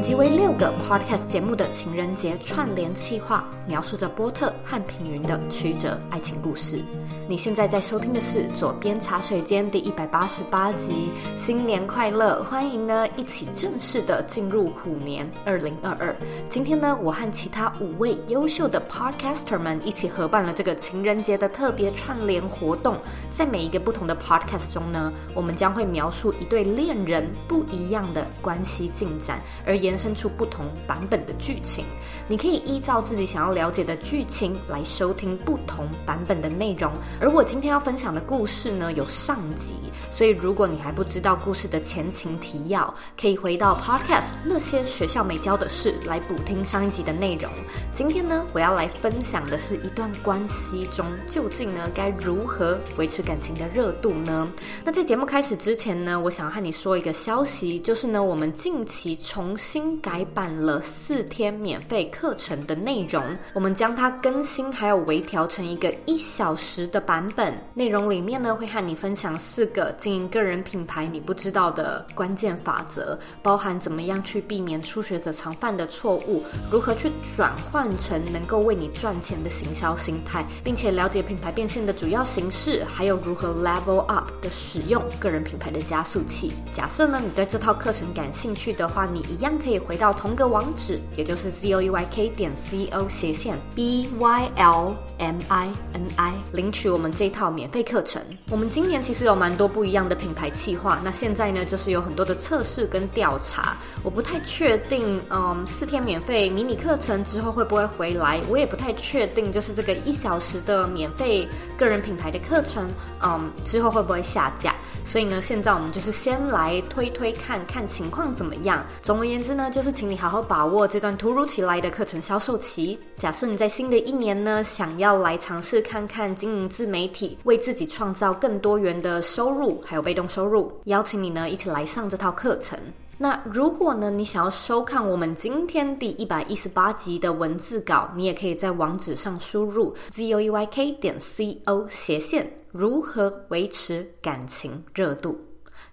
[0.00, 6.80] 本集为六个 podcast 节目的情人节串联企划，描述着波特和品云的曲折爱情故事。
[7.28, 12.42] 你现在在收听的是左边茶水间第一百八十八集，新年快乐！
[12.44, 16.16] 欢迎呢一起正式的进入虎年二零二二。
[16.48, 22.96] 今天呢，我和其他五位优秀的 podcaster 们一起合办了这个情人节的特别串联活动。
[23.30, 31.84] 在每一个不同的 podcast 中呢，我们将会描述一对恋人不一样的关系进展，而延伸出不同版本的剧情。
[32.28, 36.92] 你可以依照自己想要了解的剧情来收听不同版本的内容。
[37.20, 39.74] 而我今天要分享的故事呢，有上集，
[40.12, 47.50] 所以如果你还不知道故事的前情提要，可以回到 Podcast 那些学校没教的事来补听上一集的内容。
[47.92, 54.48] 今天呢，我要来分享的是一段关系中究竟呢该如何维持感情的热度呢？
[54.84, 67.00] 那在节目开始之前呢，我想和你说一个消息，就是呢，我们近期重新改版了四天免费课程的内容，我们将它更新还有微调成一个一小时的。
[67.10, 86.52] 版本内容里面呢，会和你分享四个经营个人品牌你不知道的关键法则，包含怎么样去避免初学者常犯的错误，如何去转换成能够为你赚钱的行销心态，并且了解品牌变现的主要形式，还有如何 level up 的使用个人品牌的加速器。
[86.72, 96.02] 假设呢，你对这套课程感兴趣的话，你一样可以可以回到同个网址，也就是 z o e y k 点 c o 斜线 b y l m i n
[96.16, 97.00] i 领取我。
[97.00, 101.00] 们这套免费课程，我们今年其实有蛮多不一样的品牌企划。
[101.02, 103.74] 那现在呢，就是有很多的测试跟调查。
[104.02, 108.38] 我不太确定，嗯，四天免费迷你课程之后会不会回来？
[108.50, 111.48] 我也不太确定，就是这个一小时的免费
[111.78, 112.86] 个人品牌的课程，
[113.22, 114.74] 嗯，之后会不会下架？
[115.06, 118.84] 所以呢，现在我们就是先来推推看看情况怎么样。
[119.00, 122.98] 总而言之呢，那就是请你好好把握这段突如其来的课程销售期。
[123.18, 132.78] 假设你在新的一年呢，想要来尝试看看经营自媒体，为自己创造更多元的收入，还有被动收入，邀请你呢一起来上这套课程。
[133.18, 145.38] 那如果呢，你想要收看我们今天第一百一十八集的文字稿，你也可以在网址上输入 z o e y k 点 c o 斜线如何维持感情热度。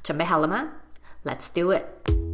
[0.02, 0.64] 准备好了吗
[1.26, 2.27] ？Let's do it。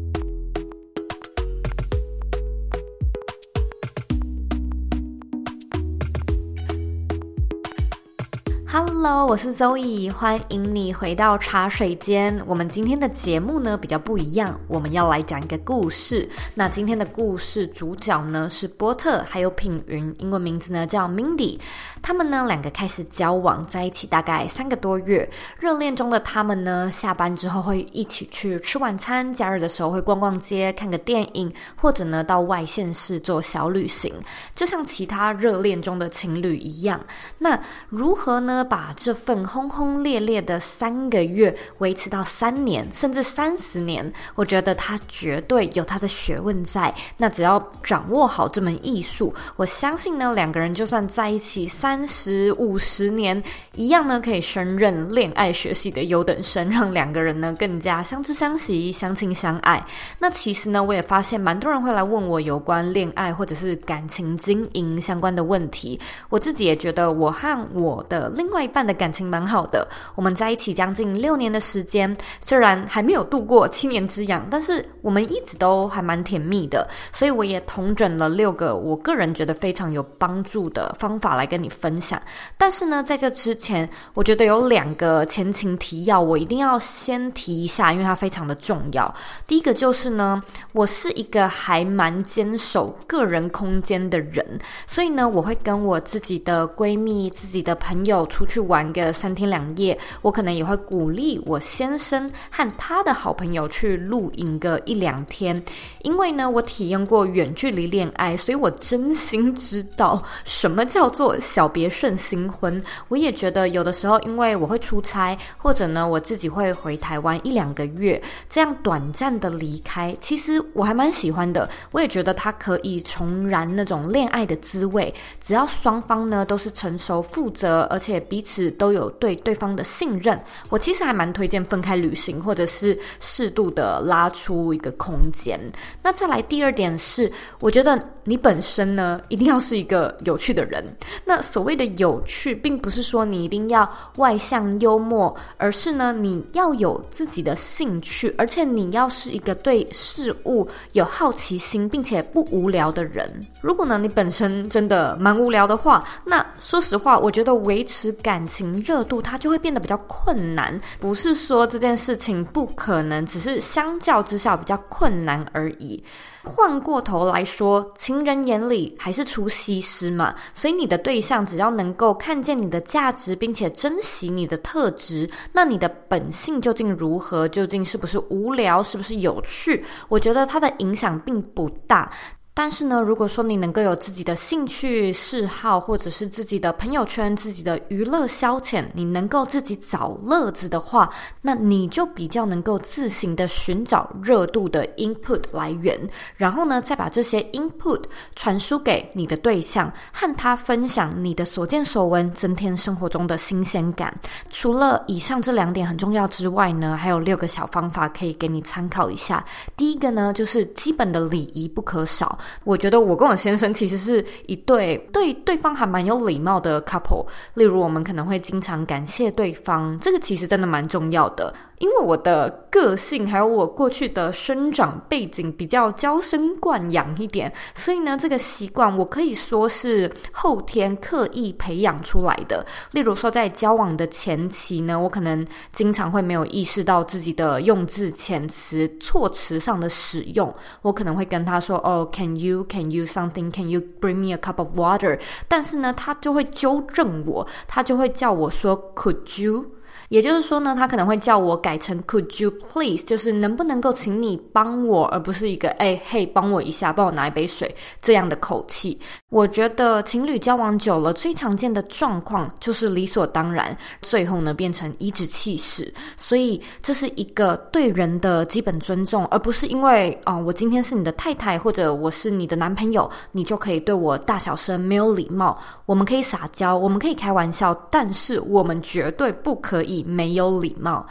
[8.76, 12.42] Hello，我是 Zoe，欢迎你回到茶水间。
[12.48, 16.28] 我们今天的节目呢比较不一样，我们要来讲一个故事。
[16.56, 21.60] 那今天的故事主角呢是波特，还有品云，英文名字呢叫 Mindy。
[22.02, 25.30] 他们呢两个开始交往在一起大概三个多月，
[25.60, 34.12] 热恋中的他们呢下班之后会一起去吃晚餐，假日的时候会逛逛街、看个电影，或者呢到外县市做小旅行，
[34.56, 37.00] 就像其他热恋中的情侣一样。
[37.38, 37.56] 那
[37.88, 38.63] 如何呢？
[38.64, 46.94] 把这份轰轰烈烈的三个月维持到三年，甚至三十年，我觉得他绝对有他的学问在。
[47.18, 53.42] 那只要掌握好这门艺术，我相信呢，两个人就算在一起三十五十年，
[53.76, 59.86] 一样呢可以胜任恋爱学系的优等生，让两个人呢更加相知相惜、相亲相爱。
[60.20, 66.00] 那其实呢，我也发现蛮多人会来问我有关恋爱或者是感情经营相关的问题。
[66.30, 76.88] 我自己也觉得，我和我的另另外一半的感情蛮好的，我们在一起将近六年的时间，虽然还没有度过七年之痒，但是我们一直都还蛮甜蜜的。
[77.12, 82.22] 所以我也统整了六个我个人觉得非常有帮助的方法来跟你分享。
[82.56, 89.12] 但是呢，在这之前，我觉得有两个前情提要，我一定要先提一下，因为它非常的重要。
[89.48, 90.40] 第一个就是呢，
[90.74, 94.46] 我是一个还蛮坚守个人空间的人，
[94.86, 98.43] 所以呢，我会跟我自己的闺蜜、自己的朋友出。
[98.44, 105.64] 出去玩个三天两夜，我可能也会鼓励我先生和他的好朋友去露营个一两天，
[106.02, 112.84] 因为呢，我体验过远距离恋爱，所以我真心知道 什么叫做小别胜新婚。
[113.08, 121.70] 我也觉得有的时候，因为我会出差，或者呢，我自己会回台湾一两个月，这样短暂的离开，其实我还蛮喜欢的。
[121.92, 128.22] 我也觉得它可以重燃那种恋爱的滋味，只要双方呢都是成熟负责，而且。
[128.24, 130.40] 彼此都有对对方的信任，
[130.70, 135.60] 我其实还蛮推荐分开旅行，或者是适度的拉出一个空间。
[136.02, 140.84] 那再来第二点是，我觉得你本身呢，一定要是一个有趣的人。
[141.26, 153.30] 那所谓的有趣，并不是说你一定要外向幽默，而是呢，你要有自己的兴趣，而且你要是一个对事物有好奇心，并且不无聊的人。
[153.62, 160.80] 如果呢，你本身真的蛮无聊的话，那说实话，我觉得维持感情热度，它就会变得比较困难。
[161.00, 166.04] 不是说这件事情不可能，只是相较之下比较困难而已。
[166.44, 177.48] 换过头来说，情人眼里还是出西施嘛，所以你的对象只要能够看见你的价值，并且珍惜你的特质，那你的本性究竟如何？
[177.48, 178.84] 究竟是不是无聊？
[178.84, 179.84] 是不是有趣？
[180.10, 182.12] 我觉得它的影响并不大。
[182.56, 191.10] 但是呢，如果说你能够有自己的兴趣嗜好，或者是自己的朋友圈、自己的娱乐消遣，你能够自己找乐子的话，
[191.42, 196.00] 那你就比较能够自行的寻找热度的 input 来源，
[196.36, 198.04] 然后呢，再把这些 input
[198.36, 204.14] 传输给你的对象，和他分享你的所见所闻，增添生活中的新鲜感。
[204.52, 209.44] 除了以上这两点很重要之外呢，还有六个小方法可以给你参考一下。
[209.76, 212.38] 第一个呢，就是基本的礼仪不可少。
[212.64, 217.26] 我觉得我跟我先生其实是一对对对方还蛮有礼貌的 couple。
[217.56, 221.54] 例如，我们可能会经常感谢对方，这个其实真的蛮重要的。
[221.84, 232.66] 因为我的个性还有我过去的生长背景比较娇生惯养一点，所以呢，这个习惯我可以说是后天刻意培养出来的。
[232.92, 243.52] 例如说，在交往的前期呢，我可能经常会没有意识到自己的用字遣词、措辞上的使用，我可能会跟他说：“哦，Can you, Can you something?
[243.52, 245.20] Can you bring me a cup of water？”
[245.50, 249.66] 但是呢，他就会纠正我，他就会叫我说：“Could you？”
[250.14, 258.96] 也就是说呢，他可能会叫我改成 Could you please，就是能不能够请你帮我，而不是一个哎嘿帮我一下，帮我拿一杯水这样的口气。
[259.30, 265.92] 我觉得情侣交往久了，最常见的状况就是理所当然，最后呢变成颐指气使。
[266.16, 275.60] 所以这是一个对人的基本尊重，而不是因为啊、我今天是你的太太，或者我是你的男朋友，你就可以对我大小声没有礼貌。
[275.88, 280.03] 我们可以撒娇，我们可以开玩笑，但是我们绝对不可以。
[280.06, 281.06] 没有礼貌。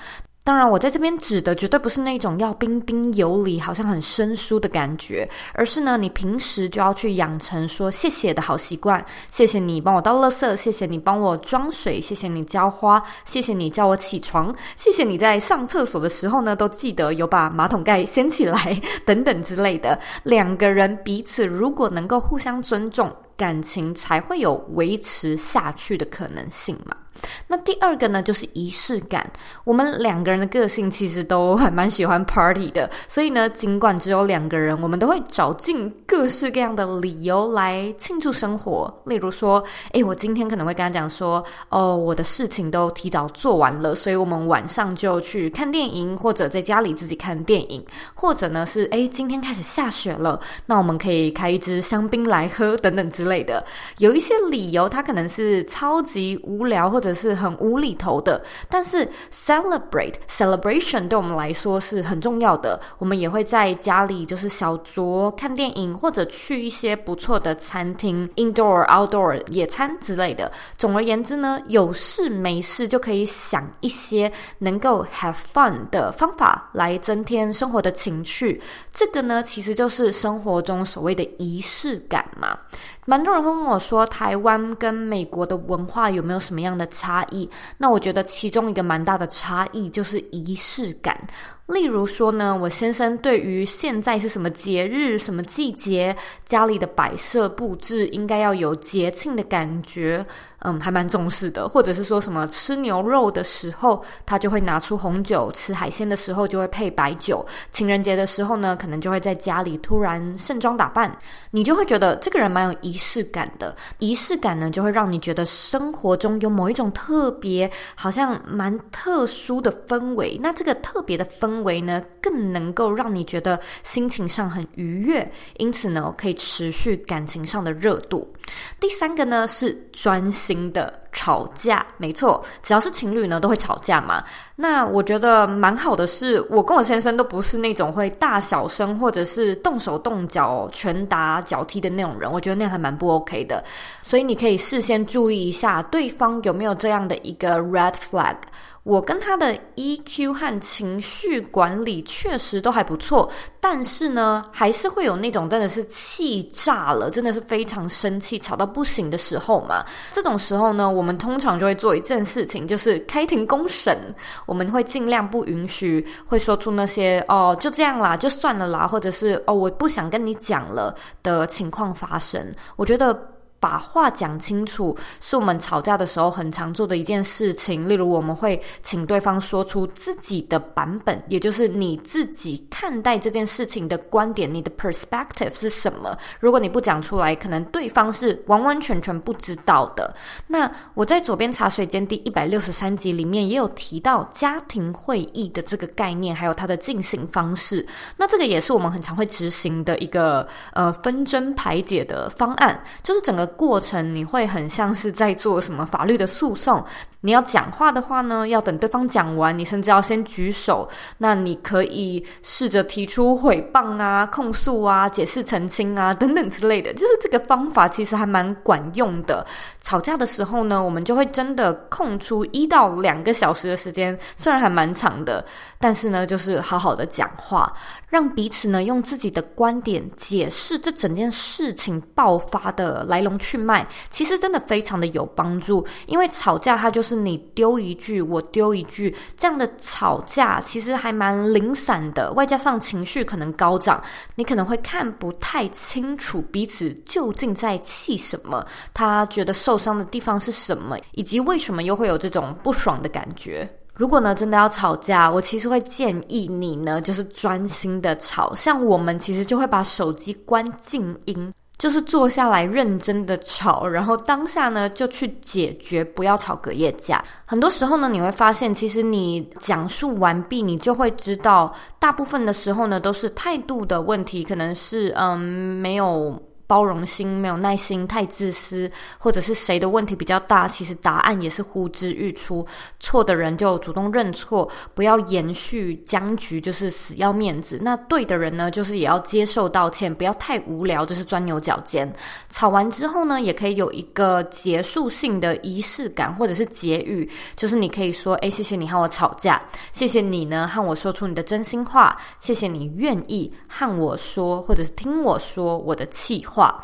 [0.45, 9.05] 当然，我在这边指的绝对不是那种要彬彬有礼，好像很生疏的感觉，而是呢，你平时就要去养成说谢谢的好习惯。
[9.31, 19.97] 谢谢你帮我倒垃圾，谢谢你帮我装水，谢谢你浇花，谢谢你叫我起床，谢谢你在上厕所的时候呢，都记得有把马桶盖掀起来， 等等之类的。
[20.25, 26.97] 两个人彼此如果能够互相尊重，感情才会有维持下去的可能性嘛。
[27.47, 29.31] 那第二个呢，就是仪式感。
[29.65, 38.93] 我们两个人的个性其实都还蛮喜欢 party 的，所以呢，尽管只有两个人，我们都会找尽各式各样的理由来庆祝生活。
[39.07, 47.85] 例如说，诶，我今天可能会跟他讲说，哦，我的事情都提早做完了，所以我们晚上就去看电影，或者在家里自己看电影，
[48.15, 53.65] 或者呢是，诶，今天开始下雪了，那我们可以开一支香槟来喝，等等之类的。
[53.99, 62.81] 有一些理由，它可能是超级无聊，或者是很无厘头的，但是 celebrate celebration 对我们来说是很重要的。
[62.99, 70.51] 我们也会在家里就是小酌看电影，或者去一些不错的餐厅 indoor outdoor 野餐之类的。
[70.77, 78.61] 总而言之呢，有事没事就可以想一些能够 have fun 的方法来增添生活的情趣。
[78.91, 82.59] 这个呢，其实就是生活中所谓的仪式感嘛。
[83.05, 87.49] 蛮多人会问我说，台湾跟美国的文化有没有什么样的差异？
[87.77, 91.19] 那我觉得其中一个蛮大的差异就是仪式感。
[91.67, 96.15] 例如说呢，我先生对于现在是什么节日、什么季节，
[96.45, 100.25] 家里的摆设布置应该要有节庆的感觉，
[100.59, 101.69] 嗯，还蛮重视的。
[101.69, 111.17] 或者是说什么吃牛肉的时候，他就会拿出红酒；吃海鲜的时候就会配白酒；情人节的时候呢，可能就会在家里突然盛装打扮，
[111.53, 113.75] 你就会觉得这个人蛮有仪式感的。
[113.99, 120.39] 仪式感呢，就会让你觉得生活中有某一种特别，好像蛮特殊的氛围。
[120.43, 121.73] 那这个特别的氛围。
[121.73, 128.31] 为呢，更能够让你觉得心情上很愉悦，因此呢，可以持续感情上的热度。
[128.79, 131.02] 第三个呢，是专心的。
[131.13, 131.87] 吵架。
[131.97, 134.23] 没错，只要是情侣呢，都会吵架嘛。
[134.57, 142.31] 那我觉得蛮好的是，我跟我先生都不是那种会大小声或者是动手动脚、拳打脚踢的那种人。
[142.31, 143.63] 我觉得那样还蛮不 OK 的。
[144.03, 148.37] 所以你可以事先注意一下对方有没有这样的一个 red flag。
[148.85, 159.85] 我跟他的 EQ 和情绪管理确实都还不错，但是呢，还是会有那种真的是气炸了，真的是非常生气、吵到不行的时候嘛。
[160.11, 163.99] 这种时候呢，我我们通常就会做一件事情，就是开庭公审。
[164.47, 170.95] 我们会尽量不允许会说出那些“哦，就这样啦，就算了啦”，或者是“哦，我不想跟你讲了”
[171.25, 172.41] 的情况发生。
[172.77, 173.32] 我觉得。
[173.63, 177.89] 把话讲清楚，是我们吵架的时候很常做的一件事情。
[177.89, 186.19] 例如，我们会请对方说出自己的版本，也就是你自己看待这件事情的观点，你的 perspective 是什么？
[186.41, 190.13] 如果你不讲出来，可能对方是完完全全不知道的。
[190.49, 197.87] 那我在左边茶水间第一百六十三集里面也有提到家庭会议的这个概念，还有它的进行方式。
[198.17, 203.52] 那这个也是我们很常会执行的一个呃纷争排解的方案，就是整个。
[203.57, 206.85] 过程你会很像是在做什么法律的诉讼。
[207.25, 210.89] 你要讲话的话呢，要等对方讲完，你甚至要先举手。
[211.19, 216.93] 那你可以试着提出诽谤啊、控诉啊、解释澄清啊等等之类的。
[216.95, 219.47] 就是这个方法其实还蛮管用的。
[219.81, 225.45] 吵架的时候呢，我们就会真的空出一到两个小时的时间，虽然还蛮长的，
[225.83, 227.73] 但是呢，就是好好的讲话，
[228.09, 233.87] 让彼此呢用自己的观点解释这整件事情爆发的来龙去脉。
[234.11, 237.23] 其实真的非常的有帮助，因为吵架它就是。
[237.23, 244.03] 你丢一句，我丢一句，这样的吵架其实还蛮零散的，外加上情绪可能高涨，
[244.35, 253.69] 你可能会看不太清楚彼此究竟在气什么，他觉得受伤的地方是什么，以及为什么又会有这种不爽的感觉。
[253.95, 261.53] 如果呢真的要吵架，我其实会建议你呢，就是专心的吵，像我们其实就会把手机关静音。
[261.79, 267.21] 就是坐下来认真的吵，然后当下呢就去解决，不要吵隔夜架。
[267.45, 276.41] 很多时候呢，你会发现，其实你讲述完毕，你就会知道，大部分的时候呢都是态度的问题，可能是嗯没有。
[276.73, 280.67] 包容心没有耐心，太自私，或者是谁的问题比较大？
[280.67, 282.67] 其实答案也是呼之欲出。
[282.99, 287.79] 错的人就主动认错，不要延续僵局，就是死要面子。
[287.83, 292.11] 那对的人呢，就是也要接受道歉，不要太无聊，就是钻牛角尖。
[292.49, 299.61] 吵完之后呢，也可以有一个结束性的仪式感，或者是结语，就是你可以说：“诶，谢谢你和我吵架，
[299.93, 306.81] 谢谢你呢和我说出你的真心话，谢谢你愿意和我说，或者是听我说我的气话话。”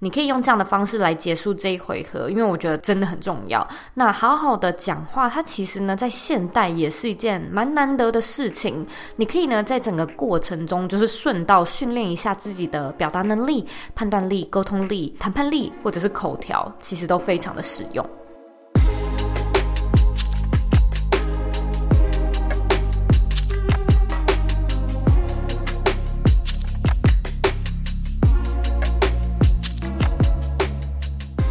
[0.00, 3.66] 你可以用这样的方式来结束这一回合，因为我觉得真的很重要。
[3.94, 8.86] 那好好的讲话，它其实呢，在现代也是一件蛮难得的事情。
[9.16, 13.66] 你可以呢，在整个过程中，就是顺道训练一下自己的表达能力、
[13.96, 18.08] 判断力、沟通力、谈判力，或者是口条，其实都非常的实用。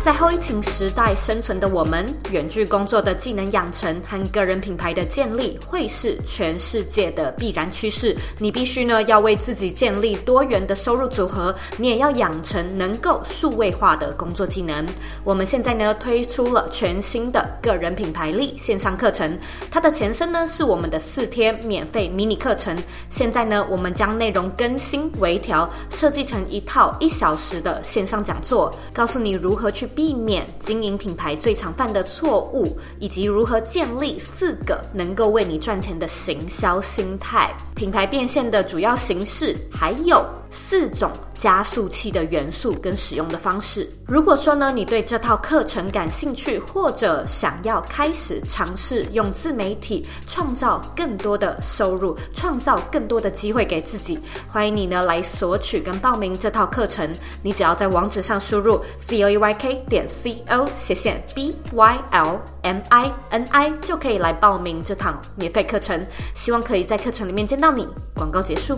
[0.07, 8.15] 在后疫情时代生存的我们，远距工作的技能养成和个人品牌的建立会是全世界的必然趋势。
[8.39, 14.85] 你必须呢要为自己建立多元的收入组合，你也要养成能够数位化的工作技能。
[15.25, 19.37] 我们现在呢推出了全新的个人品牌力线上课程，
[19.69, 22.73] 它的前身呢是我们的四天免费迷你课程。
[23.09, 29.85] 现在呢我们将内容更新微调，设计成一套一小时的线上讲座，告诉你如何去。
[29.97, 37.51] 避免经营品牌最常犯的错误，以及如何建立四个能够为你赚钱的行销心态。
[37.75, 43.89] 品牌变现的主要形式，还有四种加速器的元素跟使用的方式。
[44.05, 57.09] 如果说呢，你对这套课程感兴趣，或者想要开始尝试用自媒体创造更多的收入，创造更多的机会给自己，欢迎你呢来索取跟报名这套课程。
[57.43, 63.47] 你只要在网址上输入 c o e y k 点 c o 斜线 b y l m i n
[63.49, 66.05] i 就可以来报名这堂免费课程。
[66.33, 67.87] 希望可以在课程里面见到你。
[68.15, 68.75] 广告结束。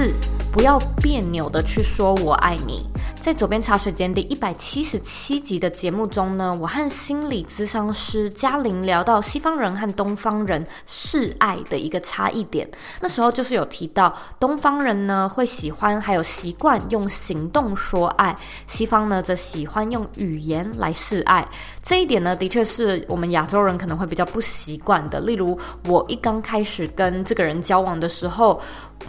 [0.00, 0.14] 四，
[0.50, 2.86] 不要别扭的去说我爱你。
[3.20, 12.66] 在左边茶水间第一百七十七集的节目中呢，我和心理咨商师嘉玲聊到西方人和东方人示爱的一个差异点。
[12.98, 18.34] 那时候就是有提到，东方人呢会喜欢还有习惯用行动说爱，
[18.66, 21.46] 西方呢则喜欢用语言来示爱。
[21.82, 25.20] 这一点呢，的确是我们亚洲人可能会比较不习惯的。
[25.20, 28.58] 例如，我一刚开始跟这个人交往的时候，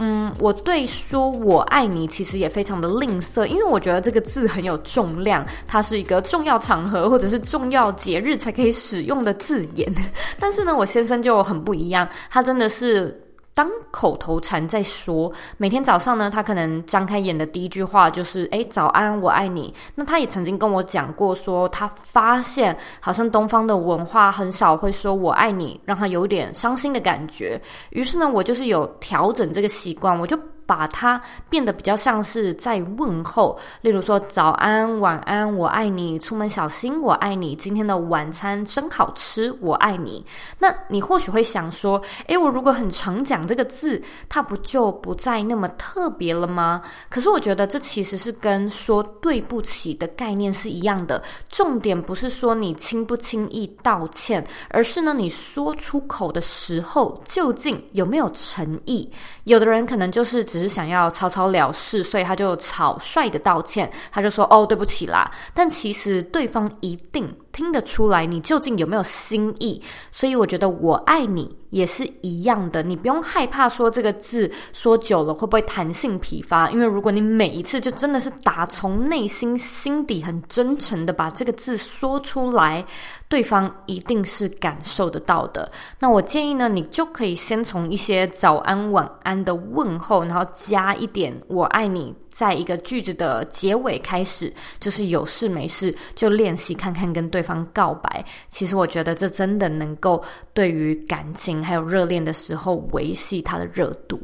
[0.00, 9.90] 嗯，我对说我爱你其实也非常的吝啬，因为我觉得这个字很有重量，它是一个重要场合或者是重要节日才可以使用的字眼。
[10.38, 13.18] 但是呢，我先生就很不一样，他真的是。
[13.54, 19.74] 当口头禅在说，每天早上呢，他可能张开眼的第一句话就是“诶，早安，我爱你”。
[19.94, 27.60] 那他也曾经跟我讲过说，说他发现好像东方的文化很少会说我爱你，让他有点伤心的感觉。
[27.90, 30.38] 于是呢，我就是有调整这个习惯，我就。
[30.72, 40.24] 把它变得比较像是在问候，例如说早安、晚安，我爱你，出门小心，我爱你，今天的晚餐真好吃，我爱你。
[40.58, 46.80] 那你或许会想说，诶，我如果很常讲这个字，它不就不再那么特别了吗？
[47.10, 59.06] 可是我觉得这其实是跟说对不起的概念是一样的，重点不是说你轻不轻易道歉，而是呢，你说出口的时候究竟有没有诚意？
[59.44, 60.42] 有的人可能就是。
[60.52, 82.84] 只是想要草草了事，所以他就草率的道歉，他就说：“哦，对不起啦。”但其实对方一定听得出来你究竟有没有心意，所以我觉得“我爱你”也是一样的，你不用害怕说这个字说久了会不会弹性疲乏，因为如果你每一次就真的是打从内心心底很真诚的把这个字说出来，
[83.26, 85.70] 对方一定是感受得到的。
[85.98, 92.14] 那我建议呢，你就可以先从一些早安、晚安的问候，然后加一点“我爱你”。
[92.32, 98.24] 在一个句子的结尾开始，就是有事没事就练习看看跟对方告白。
[98.48, 100.20] 其实我觉得这真的能够
[100.54, 104.20] 对于感情还有热恋的时候维系它的热度。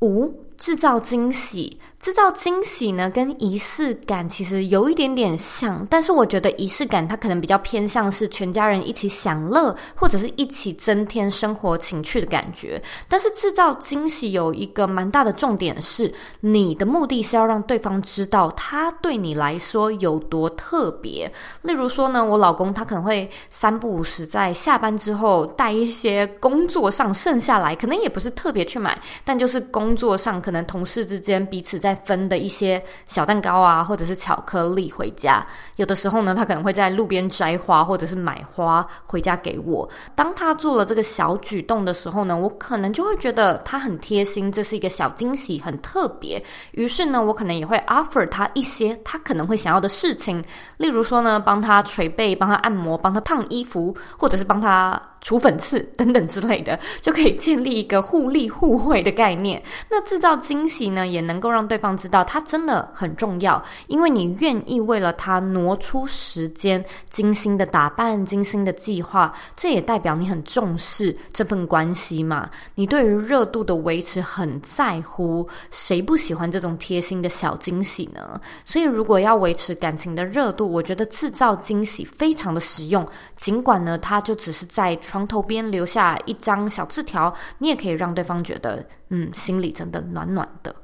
[0.00, 1.78] 五，制造惊喜。
[2.04, 12.78] 制造惊喜呢，跟仪式感其实有一点点像，但是我觉得仪式感它可能比较偏向是全家人一起享乐，或者是一起增添生活情趣的感觉。
[13.08, 21.32] 但是制造惊喜有一个蛮大的重点是，你的目的是要让对方知道他对你来说有多特别。
[21.62, 31.93] 例如说呢，我老公他可能会三不五时在下班之后带一些工作上剩下来，可能也不是特别去买，但就是工作上可能同事之间彼此在。
[31.94, 35.46] 分的一些小蛋糕啊，或者是巧克力回家。
[35.76, 39.88] 有的时候呢，他可能会在路边摘花，或者是买花回家给我。
[40.14, 46.42] 当他做了这个小举动的时候呢，我可能就会觉得他很贴心，这是一个小惊喜，很特别。
[46.72, 50.44] 于是呢，我可能也会 offer 他一些他可能会想要的事情，
[50.78, 55.00] 例如说呢，帮他捶背，帮他按摩，帮他烫衣服，或者是帮他。
[55.24, 59.60] 除粉刺 等等之类的，就可以建立一个互利互惠的概念。
[59.88, 72.50] 那制造惊喜呢，也能够让对方知道他真的很重要，因为你愿意为了他挪出时间，精心的打扮，精心的计划，这也代表你很重视这份关系嘛。
[72.74, 78.38] 你对于热度的维持很在乎，谁不喜欢这种贴心的小惊喜呢？
[78.66, 83.08] 所以，如果要维持感情的热度，我觉得制造惊喜非常的实用。
[83.36, 84.94] 尽管呢，它就只是在。
[85.14, 90.74] 床头边留下一张小字条，你也可以让对方觉得，嗯，心里真的暖暖的。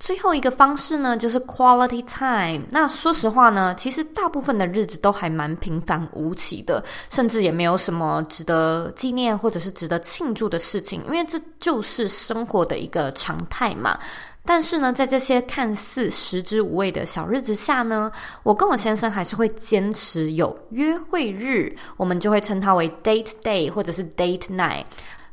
[0.00, 2.64] 最后一个方式呢，就是 quality time。
[2.70, 13.98] 那说实话呢，其实大部分的日子都还蛮平凡无奇的，甚至也没有什么值得纪念或者是值得庆祝的事情，因为这就是生活的一个常态嘛。
[14.46, 24.84] 但是呢，在这些看似食之无味的小日子下呢，我跟我先生还是会坚持有约会日，我们就会称它为 date day 或者是 date night。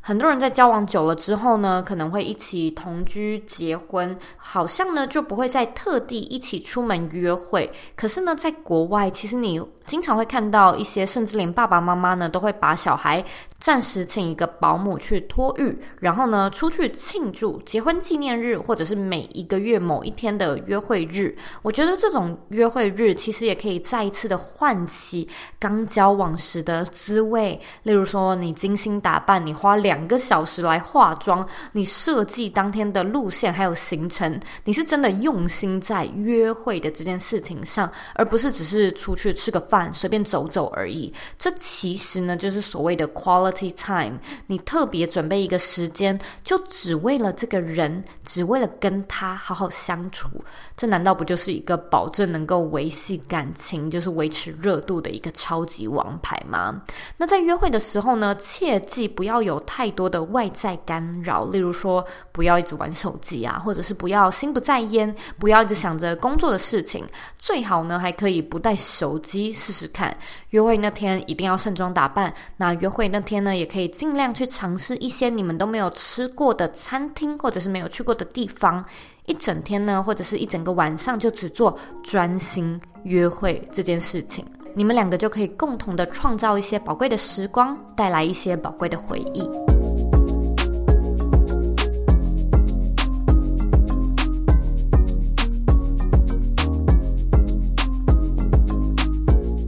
[0.03, 7.71] 很多人在交往久了之后呢，可能会一起同居、结婚，好像呢就不会再特地一起出门约会。
[7.95, 9.61] 可是呢，在国外，其实你
[9.91, 13.21] 经常会看到一些，甚至连爸爸妈妈呢都会把小孩
[13.59, 21.35] 暂时请一个保姆去托育，然后呢出去庆祝结婚纪念日，或者是每一个月某一天的约会日。
[21.63, 25.27] 我觉得这种约会日其实也可以再一次的唤起
[25.59, 27.59] 刚交往时的滋味。
[27.83, 30.07] 例如说，你精心打扮，你花两。
[30.11, 41.13] 个小时来化妆，你设计当天的路线还有行程，你是真的用心在约会的这件事情上，而不是只是出去吃个饭、随便走走而已。
[41.39, 50.27] 这其实呢，就是所谓的 quality time 你特别准备一个时间，就只为了这个人，只为了跟他好好相处，
[50.75, 56.81] 这难道不就是一个保证能够维系感情，就是维持热度的一个超级王牌吗？
[57.15, 67.05] 那在约会的时候呢，切记不要有太多的外在干扰，例如说不要一直玩手机啊，或者是不要心不在焉，不要一直想着工作的事情，
[67.37, 70.15] 最好呢还可以不带手机试试看。
[70.49, 78.83] 约会那天一定要盛装打扮，那约会那天呢，也可以尽量去尝试一些你们都没有吃过的餐厅，或者是没有去过的地方。
[79.27, 89.47] 一整天呢，或者是一整个晚上，就只做专心约会这件事情，你们两个就可以共同的创造一些宝贵的时光，带来一些宝贵的回忆。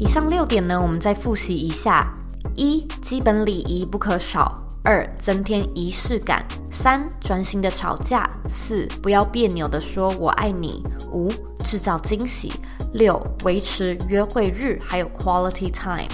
[0.04, 2.14] 以上六点呢，我们再复习一下：
[2.58, 4.52] 一、基本礼仪不可少；
[4.84, 11.32] 二、增添仪式感；三、专心的吵架；四、不要别扭的说我爱你；五、
[11.64, 12.52] 制造惊喜；
[12.92, 16.10] 六、维持约会日还有 quality time。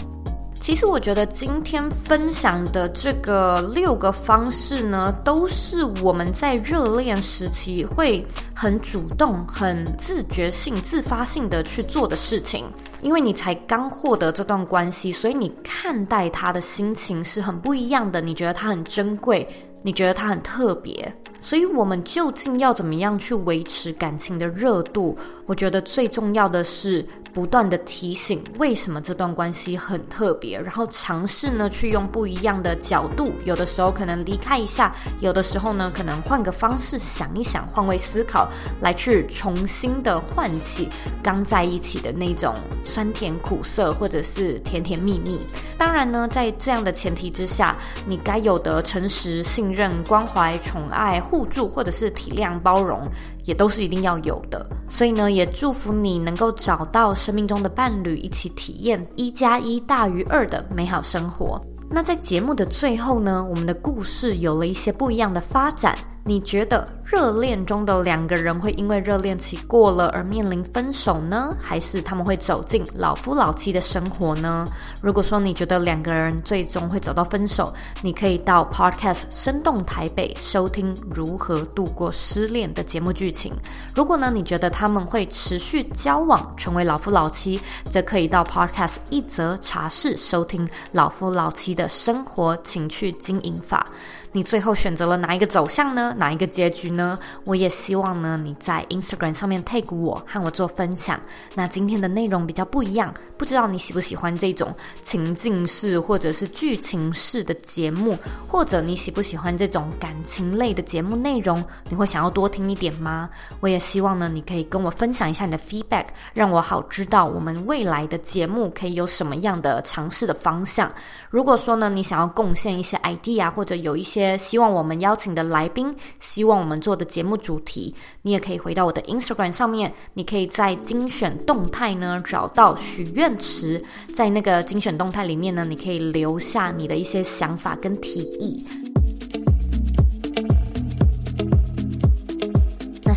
[0.62, 12.66] 其实我觉得今天分享的这个六个方式呢，都是我们在热恋时期会很主动、很自觉性、自发性的去做的事情。
[13.02, 18.22] 因为你才刚获得这段关系，所以你看待他的心情是很不一样的。
[18.22, 19.48] 你觉得他很珍贵，
[19.82, 21.12] 你觉得他很特别。
[21.42, 25.18] 所以，我们究竟要怎么样去维持感情的热度？
[25.46, 27.04] 我觉得最重要的是。
[27.34, 40.90] 不断的提醒为什么这段关系很特别，然后尝试呢去用不一样的角度，有的时候可能离开一下，有的时候呢可能换个方式想一想，换位思考，来去重新的唤起
[41.22, 45.40] 刚在一起的那种酸甜苦涩，或者是甜甜蜜蜜。
[45.78, 53.08] 当然呢，在这样的前提之下，你该有的诚实、信任、关怀、宠爱、互助，或者是体谅、包容。
[53.50, 61.60] 也都是一定要有的，所以呢，也祝福你能够找到生命中的伴侣，一起体验一加一大于二的美好生活。
[61.90, 65.98] 那在节目的最后呢，我们的故事有了一些不一样的发展。
[66.24, 71.58] 你觉得热恋中的两个人会因为热恋期过了而面临分手呢？
[71.60, 74.68] 还是他们会走进老夫老妻的生活呢？
[75.02, 83.52] 如果说你觉得两个人最终会走到分手，你可以到 Podcast 生动台北收听如何度过失恋的节目剧情。
[83.96, 93.88] 如果呢，你觉得他们会持续交往成为老夫老妻，则可以到 Podcast 一则茶室收听老夫老妻的生活情趣经营法。
[94.32, 96.14] 你最后选择了哪一个走向呢？
[96.16, 96.99] 哪一个结局呢？
[97.00, 101.18] 呢我也希望呢，你在 Instagram 上面 tag 我，和我做分享。
[101.56, 111.64] 那今天的内容比较不一样，不知道你喜不喜欢这种情境式或者是剧情式的节目，或者你喜不喜欢这种感情类的节目内容？
[111.90, 113.30] 你会想要多听一点吗？
[113.62, 120.92] 我也希望呢，你可以跟我分享一下你的 feedback，让我好知道我们未来的节目可以有什么样的尝试的方向。
[121.30, 124.10] 如果说呢，你想要贡献一些 idea，或者有一。
[124.10, 133.80] 些希望我们邀请的来宾，希望我们做做的节目主题，你也可以回到我的 Instagram 上面，你可以在精选动态呢找到许愿池，
[134.12, 138.66] 在那个精选动态里面呢，你可以留下你的一些想法跟提议。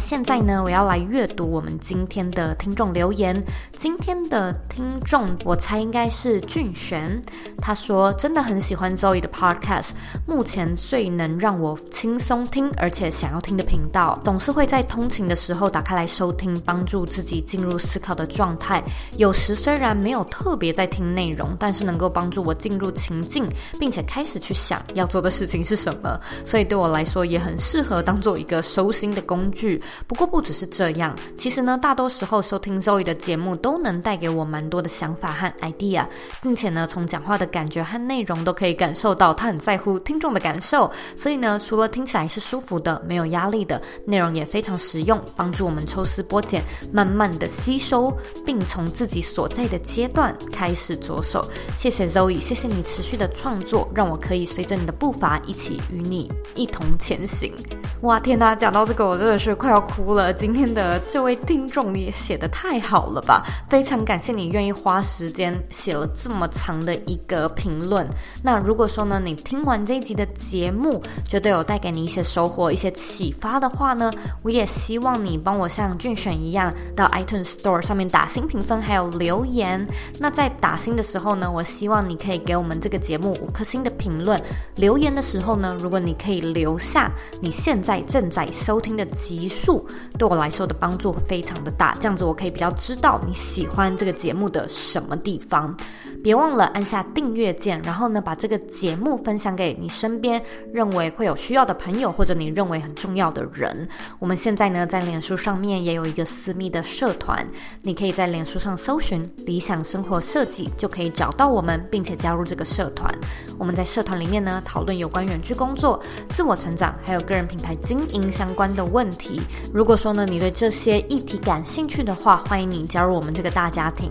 [0.02, 3.40] 现在呢，我要来阅读我们今天的听众留言。
[3.72, 7.22] 今天的听众，我猜应该是俊璇。
[7.60, 9.90] 他说：“真的很喜欢 Zoe 的 Podcast，
[10.26, 14.20] 目前最能让我轻松听，而且想要听的频道。
[14.24, 18.82] 总是会在通勤的时候打开来收听，帮助自己进入思考的状态。
[19.18, 26.20] 有时虽然没有特别在听内容，但是能够帮助我进入情境，并且开始去想要做的事情是什么。
[26.44, 36.06] 所以对我来说，也很适合当做一个收心的工具。”不过不只是这样，其实呢，大多时候收听 Zoe 的节目都能带给我蛮多的想法和 idea，
[36.40, 40.90] 并且呢，从讲话的感觉和内容都可以感受到他很在乎听众的感受。
[41.16, 48.10] 所以呢，除了听起来是舒服的、没有压力的，内容也非常实用，帮助我们抽丝剥茧，慢慢的吸收，
[48.44, 51.44] 并从自己所在的阶段开始着手。
[51.76, 57.52] 谢谢 Zoe，谢谢你持续的创作，让我可以随着你的步伐一起与你一同前行。
[58.00, 59.81] 哇，天哪，讲到这个，我真的是快要。
[59.82, 60.32] 哭了。
[60.32, 63.44] 今天的这位听众，你也写的太好了吧？
[63.68, 68.08] 非常感谢你愿意花时间写了这么长的一个评论。
[68.42, 74.10] 那如果说呢，你听完这一集的节目，觉得有带给你一些收获、一些启发的话呢，
[74.42, 79.86] 我也希望你帮我像俊选一样，到 iTunes Store 上面打星评分，还有留言。
[80.18, 84.42] 那在打星的时候呢，我希望你可以给我们这个节目五颗星的评论。
[84.76, 89.71] 留言的时候呢，如果你可以留下你现在正在收听的集数，
[90.18, 91.94] 对我来说的帮助非常的大。
[92.00, 95.76] 这样子我可以比较知道你喜欢这个节目的什么地方。
[96.22, 100.40] 别忘了按下订阅键，然后呢，把这个节目分享给你身边
[100.72, 103.88] 认为会有需要的朋友，或者你认为很重要的人。
[104.18, 107.46] 我们现在呢，在脸书上面也有一个私密的社团，
[107.82, 113.12] 你可以在脸书上搜寻“理想生活设计”，就可以找到我们，并且加入这个社团。
[113.58, 119.40] 我们在社团里面呢，讨论有关远距工作、自我成长，还有个人品牌经营相关的问题。
[119.70, 124.10] 如果说呢，你对这些议题感兴趣的话，欢迎你加入我们这个大家庭。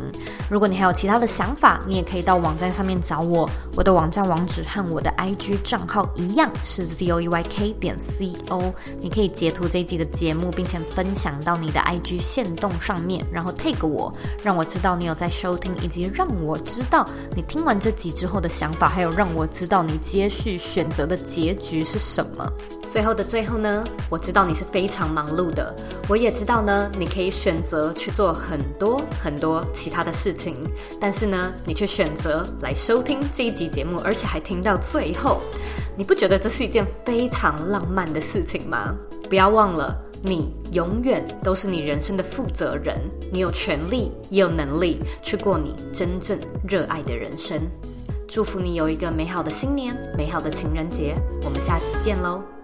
[0.49, 3.49] 如果你还有其他的想法，你也可以到网站上面找我。
[3.75, 8.73] 我的网站网址和我的 IG 账号一样是 zoeyk 点 co。
[8.99, 22.51] 你可以截图这一集的节目，并且分享到你的 IG 线动上面，然后 tag 我，让我知道你有在收听，以及让我知道你听完这集之后的想法，还有让我知道你接续选择的结局是什么。
[22.89, 25.75] 最后的最后呢，我知道你是非常忙碌录的，
[26.07, 30.55] 我也知道呢，你可以选择去做很多很多其他的事情，
[30.99, 35.41] 但是呢，你却选择来收听这一集节目，而且还听到最后，
[35.97, 38.95] 你不觉得这是一件非常浪漫的事情吗？
[39.27, 43.01] 不要忘了，你永远都是你人生的负责人，
[43.31, 47.59] 你有权利也有能力去过你真正热爱的人生。
[48.27, 52.60] 祝福你有一个美好的新年，美好的情人节，我们下期见喽！